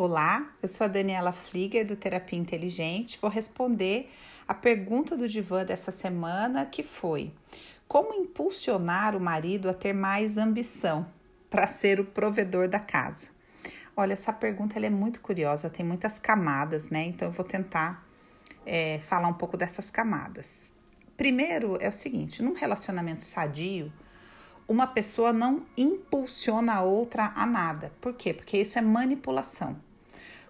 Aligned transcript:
Olá, 0.00 0.52
eu 0.62 0.68
sou 0.68 0.84
a 0.84 0.88
Daniela 0.88 1.32
Flieger 1.32 1.84
do 1.84 1.96
Terapia 1.96 2.38
Inteligente. 2.38 3.18
Vou 3.20 3.28
responder 3.28 4.08
a 4.46 4.54
pergunta 4.54 5.16
do 5.16 5.26
divã 5.26 5.64
dessa 5.64 5.90
semana 5.90 6.64
que 6.64 6.84
foi: 6.84 7.32
como 7.88 8.14
impulsionar 8.14 9.16
o 9.16 9.20
marido 9.20 9.68
a 9.68 9.74
ter 9.74 9.92
mais 9.92 10.38
ambição 10.38 11.04
para 11.50 11.66
ser 11.66 11.98
o 11.98 12.04
provedor 12.04 12.68
da 12.68 12.78
casa? 12.78 13.30
Olha, 13.96 14.12
essa 14.12 14.32
pergunta 14.32 14.78
é 14.78 14.88
muito 14.88 15.20
curiosa, 15.20 15.68
tem 15.68 15.84
muitas 15.84 16.20
camadas, 16.20 16.90
né? 16.90 17.02
Então 17.06 17.26
eu 17.26 17.32
vou 17.32 17.44
tentar 17.44 18.06
é, 18.64 19.00
falar 19.00 19.26
um 19.26 19.34
pouco 19.34 19.56
dessas 19.56 19.90
camadas. 19.90 20.72
Primeiro 21.16 21.76
é 21.80 21.88
o 21.88 21.92
seguinte: 21.92 22.40
num 22.40 22.52
relacionamento 22.52 23.24
sadio, 23.24 23.92
uma 24.68 24.86
pessoa 24.86 25.32
não 25.32 25.66
impulsiona 25.76 26.74
a 26.74 26.82
outra 26.82 27.32
a 27.34 27.44
nada. 27.44 27.90
Por 28.00 28.14
quê? 28.14 28.32
Porque 28.32 28.58
isso 28.58 28.78
é 28.78 28.80
manipulação. 28.80 29.87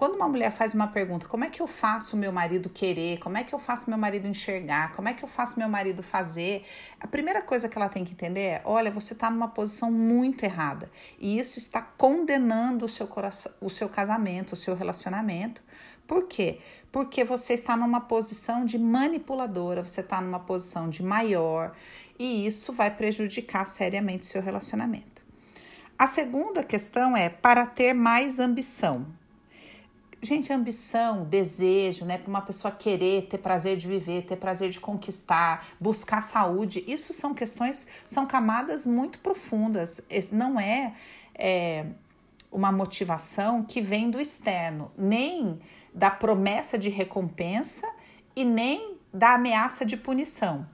Quando 0.00 0.14
uma 0.14 0.30
mulher 0.30 0.50
faz 0.50 0.72
uma 0.72 0.86
pergunta, 0.86 1.28
como 1.28 1.44
é 1.44 1.50
que 1.50 1.60
eu 1.60 1.66
faço 1.66 2.16
meu 2.16 2.32
marido 2.32 2.70
querer? 2.70 3.18
Como 3.18 3.36
é 3.36 3.44
que 3.44 3.54
eu 3.54 3.58
faço 3.58 3.84
meu 3.86 3.98
marido 3.98 4.26
enxergar? 4.26 4.94
Como 4.94 5.06
é 5.10 5.12
que 5.12 5.22
eu 5.22 5.28
faço 5.28 5.58
meu 5.58 5.68
marido 5.68 6.02
fazer? 6.02 6.64
A 6.98 7.06
primeira 7.06 7.42
coisa 7.42 7.68
que 7.68 7.76
ela 7.76 7.86
tem 7.86 8.02
que 8.02 8.12
entender 8.12 8.40
é: 8.40 8.62
olha, 8.64 8.90
você 8.90 9.12
está 9.12 9.30
numa 9.30 9.48
posição 9.48 9.92
muito 9.92 10.42
errada. 10.42 10.90
E 11.18 11.38
isso 11.38 11.58
está 11.58 11.82
condenando 11.82 12.86
o 12.86 12.88
seu 12.88 13.06
coração, 13.06 13.52
o 13.60 13.68
seu 13.68 13.90
casamento, 13.90 14.54
o 14.54 14.56
seu 14.56 14.74
relacionamento. 14.74 15.62
Por 16.06 16.26
quê? 16.26 16.60
Porque 16.90 17.22
você 17.22 17.52
está 17.52 17.76
numa 17.76 18.00
posição 18.00 18.64
de 18.64 18.78
manipuladora, 18.78 19.82
você 19.82 20.00
está 20.00 20.18
numa 20.18 20.40
posição 20.40 20.88
de 20.88 21.02
maior, 21.02 21.76
e 22.18 22.46
isso 22.46 22.72
vai 22.72 22.90
prejudicar 22.90 23.66
seriamente 23.66 24.22
o 24.22 24.30
seu 24.30 24.40
relacionamento. 24.40 25.22
A 25.98 26.06
segunda 26.06 26.64
questão 26.64 27.14
é 27.14 27.28
para 27.28 27.66
ter 27.66 27.92
mais 27.92 28.38
ambição. 28.38 29.19
Gente, 30.22 30.52
ambição, 30.52 31.24
desejo, 31.24 32.04
né? 32.04 32.18
Para 32.18 32.28
uma 32.28 32.42
pessoa 32.42 32.70
querer, 32.70 33.26
ter 33.26 33.38
prazer 33.38 33.78
de 33.78 33.88
viver, 33.88 34.22
ter 34.22 34.36
prazer 34.36 34.68
de 34.68 34.78
conquistar, 34.78 35.66
buscar 35.80 36.22
saúde, 36.22 36.84
isso 36.86 37.14
são 37.14 37.32
questões, 37.32 37.88
são 38.04 38.26
camadas 38.26 38.84
muito 38.84 39.18
profundas. 39.20 40.02
Não 40.30 40.60
é, 40.60 40.94
é 41.34 41.86
uma 42.52 42.70
motivação 42.70 43.62
que 43.62 43.80
vem 43.80 44.10
do 44.10 44.20
externo, 44.20 44.92
nem 44.96 45.58
da 45.94 46.10
promessa 46.10 46.76
de 46.76 46.90
recompensa 46.90 47.88
e 48.36 48.44
nem 48.44 48.98
da 49.12 49.34
ameaça 49.34 49.86
de 49.86 49.96
punição. 49.96 50.66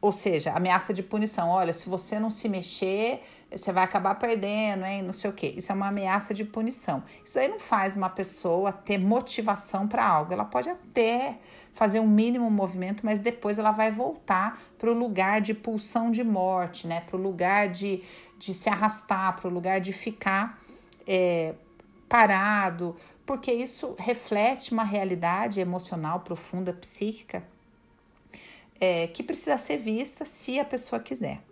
Ou 0.00 0.12
seja, 0.12 0.52
ameaça 0.52 0.92
de 0.92 1.02
punição. 1.02 1.48
Olha, 1.48 1.72
se 1.72 1.88
você 1.88 2.20
não 2.20 2.30
se 2.30 2.48
mexer, 2.48 3.22
você 3.50 3.72
vai 3.72 3.82
acabar 3.82 4.14
perdendo, 4.16 4.84
hein? 4.84 5.02
Não 5.02 5.12
sei 5.12 5.30
o 5.30 5.32
quê. 5.32 5.54
Isso 5.56 5.72
é 5.72 5.74
uma 5.74 5.88
ameaça 5.88 6.34
de 6.34 6.44
punição. 6.44 7.02
Isso 7.24 7.38
aí 7.38 7.48
não 7.48 7.58
faz 7.58 7.96
uma 7.96 8.10
pessoa 8.10 8.72
ter 8.72 8.98
motivação 8.98 9.88
para 9.88 10.06
algo. 10.06 10.32
Ela 10.32 10.44
pode 10.44 10.68
até 10.68 11.38
fazer 11.72 11.98
um 12.00 12.06
mínimo 12.06 12.50
movimento, 12.50 13.04
mas 13.04 13.20
depois 13.20 13.58
ela 13.58 13.70
vai 13.70 13.90
voltar 13.90 14.60
para 14.78 14.90
o 14.90 14.94
lugar 14.94 15.40
de 15.40 15.54
pulsão 15.54 16.10
de 16.10 16.22
morte, 16.22 16.86
né? 16.86 17.00
Para 17.00 17.16
o 17.16 17.20
lugar 17.20 17.68
de, 17.70 18.02
de 18.38 18.52
se 18.52 18.68
arrastar, 18.68 19.40
para 19.40 19.48
o 19.48 19.52
lugar 19.52 19.80
de 19.80 19.92
ficar 19.94 20.60
é, 21.06 21.54
parado, 22.06 22.94
porque 23.24 23.52
isso 23.52 23.94
reflete 23.98 24.72
uma 24.72 24.84
realidade 24.84 25.58
emocional 25.58 26.20
profunda, 26.20 26.72
psíquica 26.72 27.42
é, 28.80 29.06
que 29.06 29.22
precisa 29.22 29.58
ser 29.58 29.78
vista 29.78 30.24
se 30.24 30.58
a 30.58 30.64
pessoa 30.64 31.00
quiser. 31.00 31.42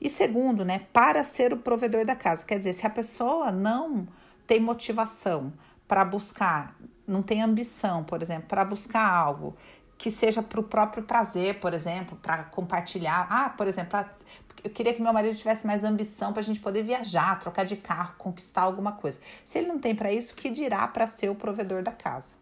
E 0.00 0.10
segundo, 0.10 0.64
né, 0.64 0.86
para 0.92 1.22
ser 1.22 1.52
o 1.52 1.56
provedor 1.56 2.04
da 2.04 2.16
casa, 2.16 2.44
quer 2.44 2.58
dizer, 2.58 2.72
se 2.72 2.86
a 2.86 2.90
pessoa 2.90 3.52
não 3.52 4.08
tem 4.46 4.58
motivação 4.58 5.52
para 5.86 6.04
buscar, 6.04 6.76
não 7.06 7.22
tem 7.22 7.40
ambição, 7.40 8.02
por 8.02 8.20
exemplo, 8.20 8.48
para 8.48 8.64
buscar 8.64 9.08
algo 9.08 9.56
que 9.96 10.10
seja 10.10 10.42
para 10.42 10.58
o 10.58 10.64
próprio 10.64 11.04
prazer, 11.04 11.60
por 11.60 11.72
exemplo, 11.72 12.18
para 12.20 12.42
compartilhar. 12.42 13.28
Ah, 13.30 13.50
por 13.50 13.68
exemplo, 13.68 14.04
eu 14.64 14.70
queria 14.70 14.92
que 14.92 15.00
meu 15.00 15.12
marido 15.12 15.36
tivesse 15.36 15.64
mais 15.64 15.84
ambição 15.84 16.32
para 16.32 16.40
a 16.40 16.44
gente 16.44 16.58
poder 16.58 16.82
viajar, 16.82 17.38
trocar 17.38 17.64
de 17.64 17.76
carro, 17.76 18.14
conquistar 18.18 18.62
alguma 18.62 18.92
coisa. 18.92 19.20
Se 19.44 19.58
ele 19.58 19.68
não 19.68 19.78
tem 19.78 19.94
para 19.94 20.12
isso, 20.12 20.34
que 20.34 20.50
dirá 20.50 20.88
para 20.88 21.06
ser 21.06 21.28
o 21.28 21.36
provedor 21.36 21.84
da 21.84 21.92
casa? 21.92 22.41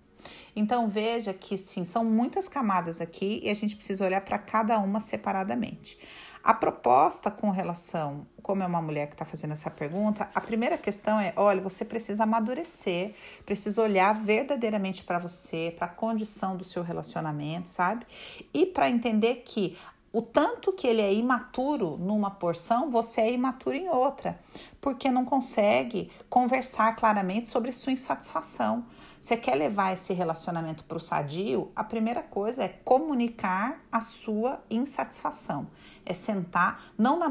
Então 0.55 0.89
veja 0.89 1.33
que 1.33 1.57
sim, 1.57 1.85
são 1.85 2.05
muitas 2.05 2.49
camadas 2.49 3.01
aqui 3.01 3.41
e 3.43 3.51
a 3.51 3.55
gente 3.55 3.77
precisa 3.77 4.05
olhar 4.05 4.21
para 4.21 4.39
cada 4.39 4.79
uma 4.79 5.01
separadamente. 5.01 5.99
A 6.43 6.55
proposta 6.55 7.31
com 7.31 7.51
relação, 7.51 8.27
como 8.43 8.63
é 8.63 8.67
uma 8.67 8.81
mulher 8.81 9.09
que 9.09 9.15
está 9.15 9.27
fazendo 9.27 9.53
essa 9.53 9.71
pergunta, 9.71 10.31
a 10.35 10.41
primeira 10.41 10.79
questão 10.79 11.21
é: 11.21 11.35
olha, 11.37 11.61
você 11.61 11.85
precisa 11.85 12.23
amadurecer, 12.23 13.15
precisa 13.45 13.83
olhar 13.83 14.15
verdadeiramente 14.15 15.05
para 15.05 15.19
você, 15.19 15.75
para 15.77 15.87
a 15.87 15.91
condição 15.91 16.57
do 16.57 16.65
seu 16.65 16.83
relacionamento, 16.83 17.69
sabe? 17.69 18.07
E 18.55 18.65
para 18.65 18.89
entender 18.89 19.43
que 19.45 19.77
o 20.13 20.23
tanto 20.23 20.73
que 20.73 20.87
ele 20.87 21.03
é 21.03 21.13
imaturo 21.13 21.97
numa 21.97 22.31
porção, 22.31 22.91
você 22.91 23.21
é 23.21 23.33
imaturo 23.33 23.77
em 23.77 23.89
outra, 23.89 24.41
porque 24.81 25.11
não 25.11 25.25
consegue 25.25 26.11
conversar 26.29 26.97
claramente 26.97 27.49
sobre 27.49 27.71
sua 27.71 27.93
insatisfação. 27.93 28.85
Você 29.21 29.37
quer 29.37 29.55
levar 29.55 29.93
esse 29.93 30.15
relacionamento 30.15 30.83
para 30.85 30.97
o 30.97 31.01
sadio? 31.01 31.71
A 31.77 31.85
primeira 31.85 32.23
coisa 32.23 32.65
é 32.65 32.69
comunicar 32.69 33.85
a 33.93 34.01
sua 34.01 34.65
insatisfação. 34.71 35.67
É 36.07 36.15
sentar, 36.15 36.83
não 36.97 37.19
na, 37.19 37.29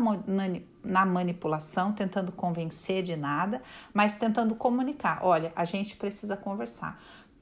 na 0.84 1.04
manipulação, 1.04 1.92
tentando 1.92 2.32
convencer 2.32 3.02
de 3.02 3.16
nada, 3.16 3.64
mas 3.92 4.14
tentando 4.14 4.54
comunicar. 4.54 5.20
Olha, 5.24 5.52
a 5.56 5.66
gente 5.66 5.96
precisa 5.96 6.38
conversar 6.38 7.02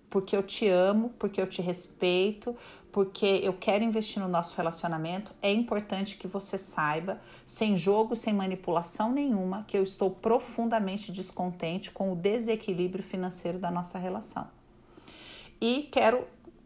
porque 0.10 0.36
eu 0.36 0.44
te 0.44 0.68
amo, 0.68 1.14
porque 1.20 1.42
eu 1.42 1.48
te 1.48 1.62
respeito, 1.62 2.56
porque 2.92 3.42
eu 3.44 3.54
quero 3.54 3.84
investir 3.84 4.22
no 4.22 4.28
nosso 4.28 4.56
relacionamento, 4.56 5.34
é 5.42 5.52
importante 5.52 6.18
que 6.18 6.28
você 6.28 6.58
saiba, 6.58 7.22
sem 7.46 7.78
jogo, 7.78 8.16
sem 8.16 8.34
manipulação 8.34 9.12
nenhuma, 9.12 9.66
que 9.68 9.78
eu 9.78 9.84
estou 9.84 10.10
profundamente 10.10 11.12
descontente 11.12 11.92
com 11.92 12.12
o 12.12 12.16
desequilíbrio 12.16 13.04
financeiro 13.04 13.60
da 13.60 13.70
nossa 13.70 14.00
relação. 14.00 14.48
E 15.60 15.90
quero 15.92 16.26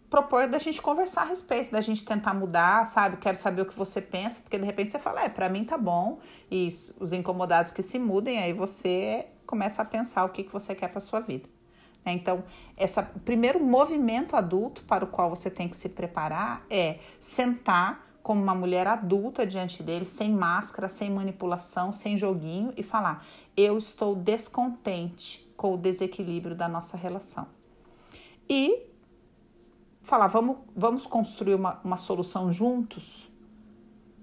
propor 0.10 0.48
da 0.48 0.60
gente 0.60 0.82
conversar 0.82 1.22
a 1.22 1.26
respeito, 1.26 1.72
da 1.72 1.80
gente 1.80 2.04
tentar 2.04 2.34
mudar, 2.34 2.86
sabe? 2.86 3.16
Quero 3.18 3.38
saber 3.38 3.62
o 3.62 3.66
que 3.66 3.78
você 3.78 4.02
pensa, 4.02 4.42
porque 4.42 4.58
de 4.58 4.66
repente 4.66 4.92
você 4.92 5.00
fala, 5.00 5.24
é, 5.24 5.30
para 5.30 5.48
mim 5.48 5.64
tá 5.64 5.78
bom, 5.78 6.20
e 6.52 6.68
os 7.00 7.14
incomodados 7.14 7.72
que 7.72 7.82
se 7.82 7.98
mudem, 7.98 8.40
aí 8.40 8.54
você 8.54 9.28
começa 9.48 9.82
a 9.82 9.86
pensar 9.86 10.26
o 10.26 10.30
que, 10.30 10.44
que 10.44 10.52
você 10.52 10.76
quer 10.76 10.90
para 10.90 11.00
sua 11.00 11.22
vida. 11.22 11.48
Né? 12.06 12.14
Então, 12.14 12.44
esse 12.78 13.02
primeiro 13.26 13.64
movimento 13.64 14.36
adulto 14.36 14.84
para 14.84 15.06
o 15.06 15.08
qual 15.08 15.30
você 15.30 15.50
tem 15.50 15.68
que 15.68 15.76
se 15.76 15.90
preparar 15.90 16.66
é 16.70 17.00
sentar 17.20 18.08
como 18.22 18.42
uma 18.42 18.54
mulher 18.54 18.88
adulta 18.88 19.46
diante 19.46 19.82
dele, 19.82 20.06
sem 20.06 20.32
máscara, 20.32 20.88
sem 20.88 21.10
manipulação, 21.10 21.92
sem 21.92 22.16
joguinho 22.16 22.74
e 22.78 22.84
falar: 22.84 23.26
eu 23.56 23.78
estou 23.78 24.16
descontente 24.16 25.48
com 25.58 25.74
o 25.74 25.78
desequilíbrio 25.78 26.56
da 26.56 26.68
nossa 26.68 26.98
relação. 26.98 27.48
E 28.50 28.84
falar: 30.02 30.28
vamos, 30.28 30.58
vamos 30.76 31.06
construir 31.06 31.56
uma, 31.56 31.80
uma 31.84 31.98
solução 31.98 32.52
juntos? 32.52 33.30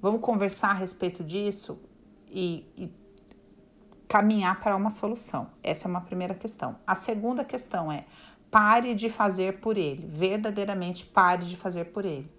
Vamos 0.01 0.21
conversar 0.21 0.71
a 0.71 0.75
respeito 0.75 1.25
disso 1.25 1.79
e, 2.31 2.65
e 2.77 2.87
caminhar 4.09 4.59
para 4.61 4.75
uma 4.75 4.91
solução. 4.91 5.49
Essa 5.63 5.87
é 5.87 5.91
uma 5.91 6.01
primeira 6.01 6.35
questão. 6.35 6.77
A 6.87 6.95
segunda 6.95 7.45
questão 7.45 7.93
é 7.93 8.07
pare 8.51 8.95
de 8.95 9.11
fazer 9.11 9.61
por 9.61 9.77
ele, 9.77 10.07
verdadeiramente 10.07 11.05
pare 11.05 11.45
de 11.45 11.57
fazer 11.57 11.87
por 11.87 12.07
ele. 12.07 12.31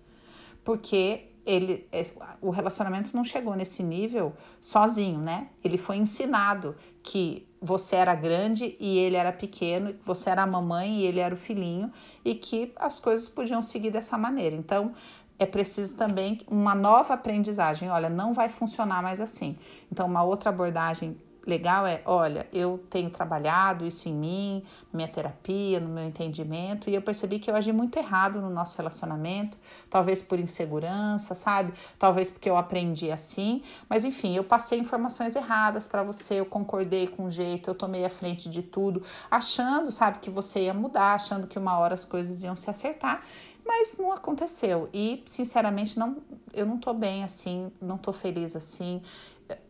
Porque 0.64 1.30
ele, 1.46 1.88
é, 1.92 2.04
o 2.42 2.50
relacionamento 2.50 3.16
não 3.16 3.24
chegou 3.24 3.56
nesse 3.56 3.84
nível 3.84 4.34
sozinho, 4.60 5.20
né? 5.20 5.50
Ele 5.64 5.78
foi 5.78 5.98
ensinado 5.98 6.76
que 7.04 7.48
você 7.62 7.96
era 7.96 8.16
grande 8.16 8.76
e 8.80 8.98
ele 8.98 9.16
era 9.16 9.32
pequeno, 9.32 9.94
que 9.94 10.06
você 10.06 10.30
era 10.30 10.44
a 10.44 10.48
mamãe 10.48 11.00
e 11.00 11.06
ele 11.06 11.20
era 11.20 11.34
o 11.34 11.38
filhinho 11.38 11.92
e 12.24 12.34
que 12.34 12.74
as 12.78 13.00
coisas 13.00 13.28
podiam 13.28 13.62
seguir 13.62 13.92
dessa 13.92 14.18
maneira. 14.18 14.56
Então, 14.56 14.94
é 15.38 15.46
preciso 15.46 15.96
também 15.96 16.42
uma 16.48 16.76
nova 16.76 17.14
aprendizagem. 17.14 17.90
Olha, 17.90 18.10
não 18.10 18.34
vai 18.34 18.50
funcionar 18.50 19.02
mais 19.02 19.20
assim. 19.20 19.58
Então, 19.92 20.06
uma 20.06 20.24
outra 20.24 20.50
abordagem 20.50 21.16
legal 21.50 21.86
é, 21.86 22.02
olha, 22.06 22.48
eu 22.54 22.84
tenho 22.90 23.10
trabalhado 23.10 23.86
isso 23.86 24.08
em 24.08 24.14
mim, 24.14 24.64
na 24.94 24.98
minha 24.98 25.08
terapia, 25.08 25.80
no 25.80 25.90
meu 25.90 26.04
entendimento, 26.04 26.90
e 26.90 26.96
eu 26.96 27.02
percebi 27.02 27.40
que 27.40 27.50
eu 27.50 27.56
agi 27.56 27.72
muito 27.72 27.98
errado 27.98 28.40
no 28.40 28.50
nosso 28.50 28.78
relacionamento, 28.78 29.58
talvez 29.90 30.22
por 30.22 30.40
insegurança, 30.40 31.34
sabe? 31.34 31.74
Talvez 31.98 32.30
porque 32.30 32.50
eu 32.50 32.56
aprendi 32.56 33.12
assim, 33.12 33.64
mas 33.90 34.06
enfim, 34.06 34.36
eu 34.36 34.44
passei 34.44 34.80
informações 34.80 35.36
erradas 35.36 35.88
para 35.88 36.04
você, 36.04 36.36
eu 36.36 36.46
concordei 36.46 37.08
com 37.08 37.26
o 37.26 37.32
jeito, 37.32 37.72
eu 37.72 37.76
tomei 37.76 38.06
a 38.06 38.10
frente 38.10 38.48
de 38.48 38.62
tudo, 38.62 39.02
achando, 39.30 39.92
sabe, 39.92 40.20
que 40.20 40.30
você 40.30 40.66
ia 40.66 40.74
mudar, 40.74 41.16
achando 41.16 41.48
que 41.48 41.58
uma 41.58 41.78
hora 41.80 41.96
as 41.96 42.06
coisas 42.06 42.44
iam 42.44 42.56
se 42.56 42.70
acertar, 42.70 43.24
mas 43.66 43.96
não 43.98 44.12
aconteceu. 44.12 44.90
E, 44.94 45.24
sinceramente, 45.26 45.98
não, 45.98 46.18
eu 46.54 46.66
não 46.66 46.78
tô 46.78 46.94
bem 46.94 47.24
assim, 47.24 47.72
não 47.82 47.98
tô 47.98 48.12
feliz 48.12 48.56
assim 48.56 49.02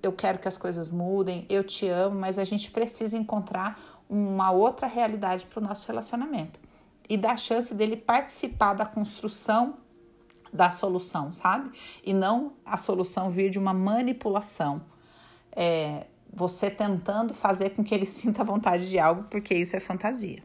eu 0.01 0.11
quero 0.11 0.39
que 0.39 0.47
as 0.47 0.57
coisas 0.57 0.91
mudem, 0.91 1.45
eu 1.49 1.63
te 1.63 1.87
amo, 1.87 2.19
mas 2.19 2.37
a 2.37 2.43
gente 2.43 2.71
precisa 2.71 3.17
encontrar 3.17 3.79
uma 4.09 4.51
outra 4.51 4.87
realidade 4.87 5.45
para 5.45 5.59
o 5.59 5.63
nosso 5.63 5.87
relacionamento 5.87 6.59
e 7.07 7.17
dar 7.17 7.37
chance 7.37 7.73
dele 7.73 7.97
participar 7.97 8.73
da 8.73 8.85
construção 8.85 9.77
da 10.51 10.71
solução, 10.71 11.31
sabe? 11.31 11.71
E 12.03 12.13
não 12.13 12.53
a 12.65 12.77
solução 12.77 13.29
vir 13.29 13.49
de 13.49 13.59
uma 13.59 13.73
manipulação. 13.73 14.81
É, 15.51 16.07
você 16.31 16.69
tentando 16.69 17.33
fazer 17.33 17.71
com 17.71 17.83
que 17.83 17.93
ele 17.93 18.05
sinta 18.05 18.43
vontade 18.43 18.89
de 18.89 18.99
algo, 18.99 19.23
porque 19.23 19.53
isso 19.53 19.75
é 19.75 19.79
fantasia. 19.79 20.41